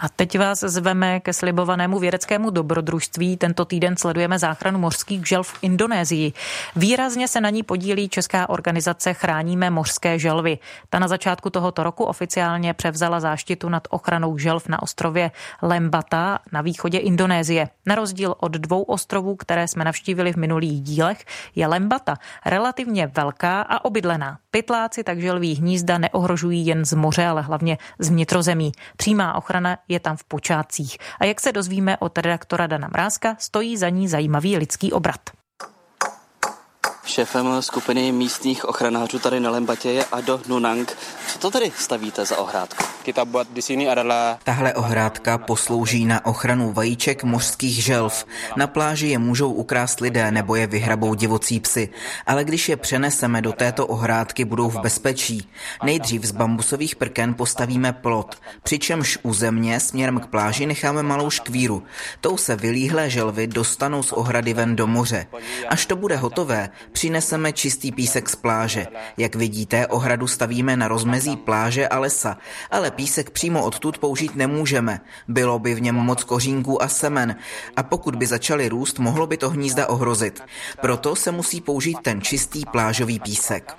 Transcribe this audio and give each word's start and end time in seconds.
A 0.00 0.08
teď 0.08 0.38
vás 0.38 0.60
zveme 0.60 1.20
ke 1.20 1.32
slibovanému 1.32 1.98
vědeckému 1.98 2.50
dobrodružství. 2.50 3.36
Tento 3.36 3.64
týden 3.64 3.96
sledujeme 3.96 4.38
záchranu 4.38 4.78
mořských 4.78 5.26
želv 5.26 5.48
v 5.48 5.58
Indonésii. 5.62 6.32
Výrazně 6.76 7.28
se 7.28 7.40
na 7.40 7.50
ní 7.50 7.62
podílí 7.62 8.08
česká 8.08 8.48
organizace 8.48 9.14
Chráníme 9.14 9.70
mořské 9.70 10.18
želvy. 10.18 10.58
Ta 10.88 10.98
na 10.98 11.08
začátku 11.08 11.50
tohoto 11.50 11.82
roku 11.82 12.04
oficiálně 12.04 12.74
převzala 12.74 13.20
záštitu 13.20 13.68
nad 13.68 13.88
ochranou 13.90 14.38
želv 14.38 14.68
na 14.68 14.82
ostrově 14.82 15.30
Lembata 15.62 16.38
na 16.52 16.60
východě 16.60 16.98
Indonésie. 16.98 17.68
Na 17.86 17.94
rozdíl 17.94 18.34
od 18.40 18.52
dvou 18.52 18.82
ostrovů, 18.82 19.36
které 19.36 19.68
jsme 19.68 19.84
navštívili 19.84 20.32
v 20.32 20.36
minulých 20.36 20.82
dílech, 20.82 21.24
je 21.54 21.66
Lembata 21.66 22.16
relativně 22.46 23.06
velká 23.06 23.60
a 23.60 23.84
obydlená. 23.84 24.38
Pytláci 24.50 25.04
tak 25.04 25.20
želví 25.20 25.54
hnízda 25.54 25.98
neohrožují 25.98 26.66
jen 26.66 26.84
z 26.84 26.92
moře, 26.92 27.26
ale 27.26 27.42
hlavně 27.42 27.78
z 27.98 28.08
vnitrozemí. 28.08 28.72
Přímá 28.96 29.34
ochrana 29.34 29.76
je 29.90 30.00
tam 30.00 30.16
v 30.16 30.24
počátcích. 30.24 30.98
A 31.20 31.24
jak 31.24 31.40
se 31.40 31.52
dozvíme 31.52 31.96
od 31.98 32.18
redaktora 32.18 32.66
Dana 32.66 32.88
Mrázka, 32.88 33.36
stojí 33.38 33.76
za 33.76 33.88
ní 33.88 34.08
zajímavý 34.08 34.56
lidský 34.56 34.92
obrat. 34.92 35.39
Šéfem 37.10 37.62
skupiny 37.62 38.12
místních 38.12 38.64
ochranářů 38.64 39.18
tady 39.18 39.40
na 39.40 39.50
Lembatě 39.50 39.90
je 39.90 40.04
Ado 40.04 40.40
Nunang. 40.48 40.96
Co 41.28 41.38
to 41.38 41.50
tady 41.50 41.72
stavíte 41.78 42.24
za 42.24 42.38
ohrádku? 42.38 42.84
Kita 43.02 43.24
buat 43.24 43.48
di 43.52 43.62
sini 43.62 43.88
adalah 43.88 44.38
Tahle 44.44 44.74
ohrádka 44.74 45.38
poslouží 45.38 46.04
na 46.04 46.26
ochranu 46.26 46.72
vajíček 46.72 47.24
mořských 47.24 47.84
želv. 47.84 48.26
Na 48.56 48.66
pláži 48.66 49.06
je 49.06 49.18
můžou 49.18 49.52
ukrást 49.52 50.00
lidé 50.00 50.30
nebo 50.30 50.56
je 50.56 50.66
vyhrabou 50.66 51.14
divocí 51.14 51.60
psy, 51.60 51.88
ale 52.26 52.44
když 52.44 52.68
je 52.68 52.76
přeneseme 52.76 53.42
do 53.42 53.52
této 53.52 53.86
ohrádky, 53.86 54.44
budou 54.44 54.68
v 54.68 54.80
bezpečí. 54.80 55.48
Nejdřív 55.84 56.24
z 56.24 56.30
bambusových 56.30 56.96
prken 56.96 57.34
postavíme 57.34 57.92
plot, 57.92 58.36
přičemž 58.62 59.18
u 59.22 59.32
země 59.32 59.80
směrem 59.80 60.20
k 60.20 60.26
pláži 60.26 60.66
necháme 60.66 61.02
malou 61.02 61.30
škvíru. 61.30 61.82
Tou 62.20 62.36
se 62.36 62.56
vylíhlé 62.56 63.10
želvy 63.10 63.46
dostanou 63.46 64.02
z 64.02 64.12
ohrady 64.12 64.54
ven 64.54 64.76
do 64.76 64.86
moře. 64.86 65.26
Až 65.68 65.86
to 65.86 65.96
bude 65.96 66.16
hotové, 66.16 66.70
přineseme 67.10 67.52
čistý 67.52 67.92
písek 67.92 68.28
z 68.28 68.36
pláže. 68.36 68.86
Jak 69.16 69.34
vidíte, 69.34 69.86
ohradu 69.86 70.26
stavíme 70.26 70.76
na 70.76 70.88
rozmezí 70.88 71.36
pláže 71.36 71.88
a 71.88 71.98
lesa, 71.98 72.38
ale 72.70 72.90
písek 72.90 73.30
přímo 73.30 73.64
odtud 73.64 73.98
použít 73.98 74.36
nemůžeme. 74.36 75.00
Bylo 75.28 75.58
by 75.58 75.74
v 75.74 75.82
něm 75.82 75.94
moc 75.94 76.24
kořínků 76.24 76.82
a 76.82 76.88
semen 76.88 77.36
a 77.76 77.82
pokud 77.82 78.16
by 78.16 78.26
začaly 78.26 78.68
růst, 78.68 78.98
mohlo 78.98 79.26
by 79.26 79.36
to 79.36 79.50
hnízda 79.50 79.86
ohrozit. 79.86 80.42
Proto 80.80 81.16
se 81.16 81.32
musí 81.32 81.60
použít 81.60 81.98
ten 82.02 82.22
čistý 82.22 82.62
plážový 82.66 83.18
písek. 83.18 83.74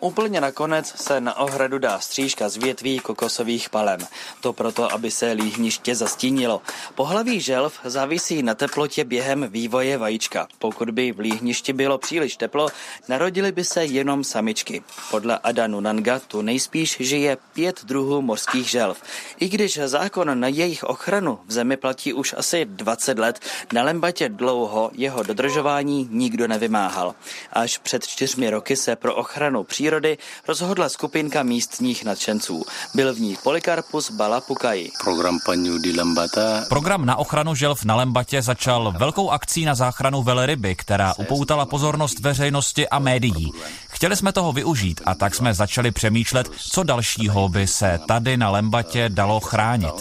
Úplně 0.00 0.40
nakonec 0.40 0.94
se 0.96 1.20
na 1.20 1.38
ohradu 1.38 1.78
dá 1.78 2.00
střížka 2.00 2.48
z 2.48 2.56
větví 2.56 2.98
kokosových 2.98 3.70
palem. 3.70 4.00
To 4.40 4.52
proto, 4.52 4.92
aby 4.92 5.10
se 5.10 5.32
líhniště 5.32 5.94
zastínilo. 5.94 6.62
Pohlaví 6.94 7.40
želv 7.40 7.72
závisí 7.84 8.42
na 8.42 8.54
teplotě 8.54 9.04
během 9.04 9.46
vývoje 9.50 9.98
vajíčka. 9.98 10.48
Pokud 10.58 10.90
by 10.90 11.12
v 11.12 11.18
líhništi 11.18 11.72
bylo 11.72 11.98
příliš 11.98 12.11
teplo, 12.36 12.68
narodily 13.08 13.52
by 13.52 13.64
se 13.64 13.84
jenom 13.84 14.24
samičky. 14.24 14.82
Podle 15.10 15.38
Adanu 15.38 15.80
Nanga 15.80 16.18
tu 16.18 16.42
nejspíš 16.42 16.96
žije 17.00 17.36
pět 17.52 17.84
druhů 17.84 18.22
mořských 18.22 18.68
želv. 18.70 19.02
I 19.40 19.48
když 19.48 19.78
zákon 19.84 20.40
na 20.40 20.48
jejich 20.48 20.84
ochranu 20.84 21.38
v 21.46 21.52
zemi 21.52 21.76
platí 21.76 22.12
už 22.12 22.34
asi 22.38 22.64
20 22.64 23.18
let, 23.18 23.40
na 23.72 23.82
Lembatě 23.82 24.28
dlouho 24.28 24.90
jeho 24.94 25.22
dodržování 25.22 26.08
nikdo 26.10 26.48
nevymáhal. 26.48 27.14
Až 27.52 27.78
před 27.78 28.06
čtyřmi 28.06 28.50
roky 28.50 28.76
se 28.76 28.96
pro 28.96 29.14
ochranu 29.14 29.64
přírody 29.64 30.18
rozhodla 30.48 30.88
skupinka 30.88 31.42
místních 31.42 32.04
nadšenců. 32.04 32.64
Byl 32.94 33.14
v 33.14 33.20
ní 33.20 33.36
Polikarpus 33.42 34.10
Balapukai. 34.10 34.90
program 35.04 35.38
Penyu 35.46 35.78
di 35.78 35.92
Lembata 35.92 36.64
Program 36.68 37.06
na 37.06 37.16
ochranu 37.16 37.54
želv 37.54 37.84
na 37.84 37.94
Lembatě 37.94 38.42
začal 38.42 38.94
velkou 38.98 39.30
akcí 39.30 39.64
na 39.64 39.74
záchranu 39.74 40.22
velryby, 40.22 40.74
která 40.74 41.14
upoutala 41.14 41.66
pozornost 41.66 42.01
veřejnosti 42.20 42.88
a 42.88 42.98
médií. 42.98 43.52
Chtěli 43.88 44.16
jsme 44.16 44.32
toho 44.32 44.52
využít 44.52 45.00
a 45.06 45.14
tak 45.14 45.34
jsme 45.34 45.54
začali 45.54 45.90
přemýšlet, 45.90 46.50
co 46.56 46.82
dalšího 46.82 47.48
by 47.48 47.66
se 47.66 47.98
tady 48.08 48.36
na 48.36 48.50
Lembatě 48.50 49.08
dalo 49.08 49.40
chránit. 49.40 49.92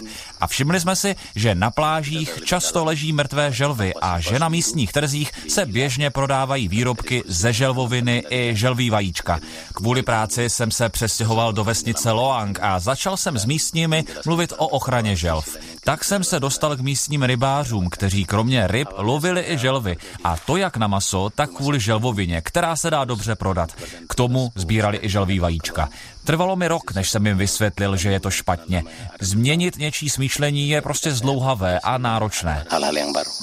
A 0.41 0.47
všimli 0.47 0.79
jsme 0.79 0.95
si, 0.95 1.16
že 1.35 1.56
na 1.56 1.72
plážích 1.72 2.40
často 2.45 2.85
leží 2.85 3.13
mrtvé 3.13 3.51
želvy 3.51 3.94
a 4.01 4.19
že 4.19 4.40
na 4.40 4.50
místních 4.50 4.91
trzích 4.91 5.31
se 5.47 5.66
běžně 5.66 6.09
prodávají 6.09 6.67
výrobky 6.67 7.23
ze 7.28 7.53
želvoviny 7.53 8.23
i 8.29 8.56
želví 8.56 8.90
vajíčka. 8.90 9.40
Kvůli 9.73 10.01
práci 10.01 10.50
jsem 10.50 10.72
se 10.72 10.90
přestěhoval 10.90 11.53
do 11.53 11.63
vesnice 11.63 12.11
Loang 12.11 12.59
a 12.61 12.79
začal 12.79 13.17
jsem 13.17 13.38
s 13.38 13.45
místními 13.45 14.03
mluvit 14.25 14.53
o 14.57 14.67
ochraně 14.67 15.16
želv. 15.16 15.57
Tak 15.83 16.03
jsem 16.03 16.23
se 16.23 16.39
dostal 16.39 16.75
k 16.75 16.79
místním 16.79 17.23
rybářům, 17.23 17.89
kteří 17.89 18.25
kromě 18.25 18.67
ryb 18.67 18.87
lovili 18.97 19.45
i 19.47 19.57
želvy. 19.57 19.97
A 20.23 20.37
to 20.37 20.57
jak 20.57 20.77
na 20.77 20.87
maso, 20.87 21.29
tak 21.35 21.49
kvůli 21.49 21.79
želvovině, 21.79 22.41
která 22.41 22.75
se 22.75 22.89
dá 22.89 23.05
dobře 23.05 23.35
prodat. 23.35 23.69
K 24.09 24.15
tomu 24.15 24.51
sbírali 24.55 24.99
i 25.01 25.09
želví 25.09 25.39
vajíčka. 25.39 25.89
Trvalo 26.23 26.55
mi 26.55 26.67
rok, 26.67 26.93
než 26.93 27.09
jsem 27.09 27.27
jim 27.27 27.37
vysvětlil, 27.37 27.97
že 27.97 28.11
je 28.11 28.19
to 28.19 28.31
špatně. 28.31 28.83
Změnit 29.21 29.77
něčí 29.77 30.09
smýšlení 30.09 30.69
je 30.69 30.81
prostě 30.81 31.11
zdlouhavé 31.11 31.79
a 31.79 31.97
náročné. 31.97 32.65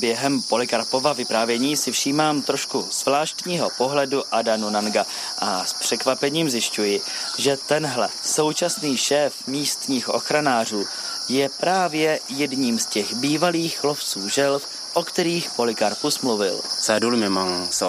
Během 0.01 0.43
Polikarpova 0.43 1.13
vyprávění 1.13 1.77
si 1.77 1.93
všímám 1.93 2.43
trošku 2.43 2.89
zvláštního 2.93 3.69
pohledu 3.79 4.23
Adanu 4.31 4.71
Nanga 4.71 5.07
a 5.39 5.65
s 5.65 5.73
překvapením 5.73 6.51
zjišťuji, 6.51 7.01
že 7.39 7.57
tenhle 7.57 8.09
současný 8.23 8.97
šéf 8.97 9.47
místních 9.47 10.09
ochranářů 10.09 10.85
je 11.29 11.49
právě 11.49 12.21
jedním 12.29 12.79
z 12.79 12.87
těch 12.87 13.15
bývalých 13.15 13.85
lovců 13.85 14.29
želv, 14.29 14.69
o 14.99 15.03
kterých 15.03 15.51
Polikarpus 15.57 16.21
mluvil. 16.21 16.61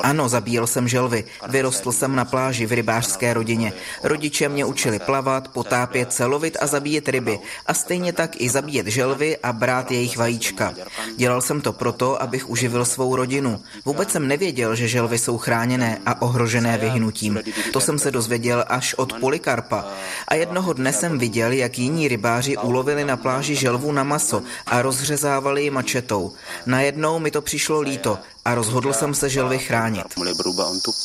Ano, 0.02 0.30
zabíjel 0.30 0.68
jsem 0.68 0.88
želvy. 0.88 1.24
Vyrostl 1.48 1.92
jsem 1.92 2.16
na 2.16 2.26
pláži 2.26 2.66
v 2.66 2.72
rybářské 2.72 3.34
rodině. 3.34 3.74
Rodiče 4.04 4.50
mě 4.50 4.66
učili 4.66 5.00
plavat, 5.00 5.48
potápět 5.48 6.14
se, 6.14 6.26
lovit 6.26 6.58
a 6.62 6.68
zabíjet 6.68 7.10
ryby. 7.10 7.40
A 7.66 7.74
stejně 7.74 8.14
tak 8.14 8.42
i 8.42 8.50
zabíjet 8.50 8.88
želvy 8.88 9.38
a 9.38 9.54
brát 9.54 9.92
jejich 9.92 10.18
vajíčka. 10.18 10.74
Dělal 11.18 11.42
jsem 11.42 11.62
to 11.62 11.74
proto, 11.74 12.22
abych 12.22 12.50
uživil 12.50 12.86
svou 12.86 13.16
rodinu. 13.16 13.62
Vůbec 13.86 14.12
jsem 14.12 14.28
nevěděl, 14.28 14.76
že 14.76 14.88
želvy 14.88 15.18
jsou 15.18 15.38
chráněné 15.38 16.02
a 16.06 16.22
ohrožené 16.22 16.78
vyhnutím. 16.78 17.42
To 17.74 17.82
jsem 17.82 18.00
se 18.00 18.12
dozvěděl 18.12 18.66
až 18.68 18.94
od 18.94 19.14
Polikarpa. 19.14 19.86
A 20.28 20.36
jednoho 20.36 20.74
dne 20.74 20.94
jsem 20.94 21.20
viděl, 21.20 21.52
jak 21.52 21.80
jiní 21.80 22.08
rybáři 22.08 22.58
ulovili 22.58 23.04
na 23.04 23.18
pláži 23.18 23.56
želvu 23.56 23.92
na 23.92 24.04
maso 24.04 24.42
a 24.66 24.82
rozřezávali 24.82 25.64
ji 25.64 25.70
mačetou. 25.70 26.32
Najednou 26.66 26.99
mi 27.20 27.32
to 27.32 27.42
přišlo 27.42 27.82
líto 27.82 28.18
a 28.50 28.56
rozhodl 28.56 28.94
jsem 28.94 29.14
se 29.14 29.30
želvy 29.30 29.60
chránit. 29.60 30.06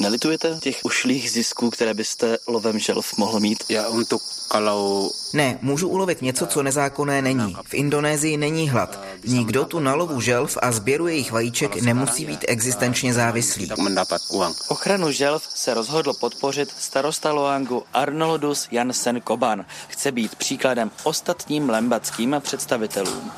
Nelitujete 0.00 0.58
těch 0.60 0.80
ušlých 0.82 1.30
zisků, 1.30 1.70
které 1.70 1.94
byste 1.94 2.38
lovem 2.46 2.78
želv 2.78 3.18
mohl 3.18 3.40
mít? 3.40 3.64
Ne, 5.34 5.58
můžu 5.62 5.88
ulovit 5.88 6.22
něco, 6.22 6.46
co 6.46 6.62
nezákonné 6.62 7.22
není. 7.22 7.56
V 7.64 7.74
Indonésii 7.74 8.36
není 8.36 8.70
hlad. 8.70 9.00
Nikdo 9.24 9.64
tu 9.64 9.80
na 9.80 9.94
lovu 9.94 10.20
želv 10.20 10.58
a 10.62 10.72
sběru 10.72 11.08
jejich 11.08 11.32
vajíček 11.32 11.82
nemusí 11.82 12.26
být 12.26 12.44
existenčně 12.48 13.14
závislý. 13.14 13.70
Ochranu 14.68 15.10
želv 15.10 15.42
se 15.54 15.74
rozhodl 15.74 16.12
podpořit 16.20 16.74
starosta 16.78 17.32
Loangu 17.32 17.82
Arnoldus 17.92 18.68
Jansen 18.70 19.20
Koban. 19.20 19.64
Chce 19.88 20.12
být 20.12 20.34
příkladem 20.34 20.90
ostatním 21.02 21.70
lembatským 21.70 22.36
představitelům. 22.40 23.30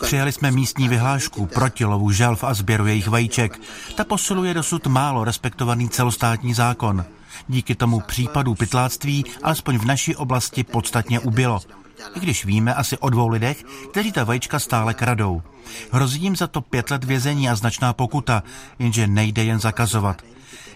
Přijali 0.00 0.32
jsme 0.32 0.50
místní 0.50 0.88
vyhlášku 0.88 1.46
proti 1.46 1.84
lovu 1.84 2.10
želv 2.10 2.44
a 2.44 2.54
sběru 2.58 2.86
jejich 2.86 3.08
vajíček. 3.08 3.60
Ta 3.94 4.04
posiluje 4.04 4.54
dosud 4.54 4.86
málo 4.86 5.24
respektovaný 5.24 5.88
celostátní 5.88 6.54
zákon. 6.54 7.04
Díky 7.48 7.74
tomu 7.74 8.00
případů 8.00 8.54
pytláctví 8.54 9.24
alespoň 9.42 9.78
v 9.78 9.84
naší 9.84 10.16
oblasti 10.16 10.64
podstatně 10.64 11.20
ubylo. 11.20 11.60
I 12.14 12.20
když 12.20 12.44
víme 12.44 12.74
asi 12.74 12.98
o 12.98 13.10
dvou 13.10 13.28
lidech, 13.28 13.64
kteří 13.90 14.12
ta 14.12 14.24
vajíčka 14.24 14.58
stále 14.58 14.94
kradou. 14.94 15.42
Hrozí 15.92 16.20
jim 16.20 16.36
za 16.36 16.46
to 16.46 16.60
pět 16.60 16.90
let 16.90 17.04
vězení 17.04 17.48
a 17.48 17.54
značná 17.54 17.92
pokuta, 17.92 18.42
jenže 18.78 19.06
nejde 19.06 19.44
jen 19.44 19.60
zakazovat. 19.60 20.22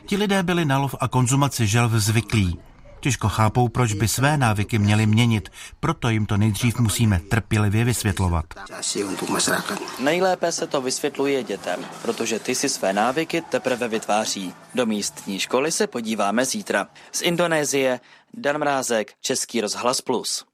Ti 0.06 0.16
lidé 0.16 0.42
byli 0.42 0.64
na 0.64 0.78
lov 0.78 0.94
a 1.00 1.08
konzumaci 1.08 1.66
želv 1.66 1.92
zvyklí. 1.92 2.58
Těžko 3.02 3.28
chápou, 3.28 3.69
proč 3.69 3.93
by 3.93 4.08
své 4.08 4.37
návyky 4.37 4.78
měli 4.78 5.06
měnit, 5.06 5.49
proto 5.81 6.08
jim 6.08 6.26
to 6.26 6.37
nejdřív 6.37 6.78
musíme 6.78 7.20
trpělivě 7.20 7.84
vysvětlovat. 7.84 8.44
Nejlépe 9.99 10.52
se 10.52 10.66
to 10.66 10.82
vysvětluje 10.82 11.44
dětem, 11.44 11.81
protože 12.02 12.38
ty 12.38 12.54
si 12.54 12.69
své 12.69 12.93
návyky 12.93 13.40
teprve 13.40 13.88
vytváří. 13.88 14.54
Do 14.75 14.87
místní 14.87 15.38
školy 15.38 15.72
se 15.72 15.87
podíváme 15.87 16.44
zítra. 16.44 16.87
Z 17.12 17.22
Indonésie 17.22 18.00
Dan 18.34 18.58
Mrázek, 18.58 19.12
Český 19.20 19.60
rozhlas 19.60 20.00
Plus. 20.00 20.51